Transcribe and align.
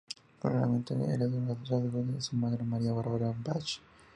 Probablemente 0.41 0.95
heredó 0.95 1.39
los 1.41 1.59
rasgos 1.69 2.11
de 2.11 2.21
su 2.21 2.35
madre 2.35 2.63
María 2.63 2.91
Bárbara 2.91 3.35
Bach. 3.43 3.79